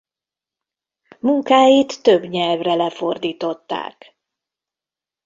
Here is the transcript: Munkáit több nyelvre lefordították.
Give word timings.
Munkáit 1.19 2.01
több 2.03 2.23
nyelvre 2.23 2.73
lefordították. 2.73 4.17